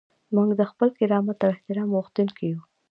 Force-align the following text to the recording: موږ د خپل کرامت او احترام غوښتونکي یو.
موږ 0.35 0.49
د 0.59 0.61
خپل 0.71 0.89
کرامت 0.99 1.37
او 1.45 1.49
احترام 1.55 1.89
غوښتونکي 1.95 2.43
یو. 2.51 2.59